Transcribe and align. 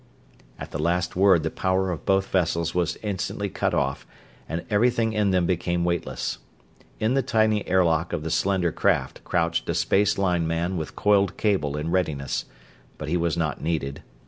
At 0.57 0.71
the 0.71 0.79
last 0.81 1.15
word 1.15 1.43
the 1.43 1.51
power 1.51 1.91
of 1.91 2.07
both 2.07 2.25
vessels 2.31 2.73
was 2.73 2.97
instantly 3.03 3.49
cut 3.49 3.75
off 3.75 4.07
and 4.49 4.65
everything 4.67 5.13
in 5.13 5.29
them 5.29 5.45
became 5.45 5.83
weightless. 5.85 6.39
In 6.99 7.13
the 7.13 7.21
tiny 7.21 7.63
airlock 7.67 8.11
of 8.11 8.23
the 8.23 8.31
slender 8.31 8.71
craft 8.71 9.23
crouched 9.23 9.69
a 9.69 9.75
space 9.75 10.17
line 10.17 10.47
man 10.47 10.75
with 10.75 10.95
coiled 10.95 11.37
cable 11.37 11.77
in 11.77 11.91
readiness, 11.91 12.45
but 12.97 13.09
he 13.09 13.15
was 13.15 13.37
not 13.37 13.61
needed. 13.61 14.01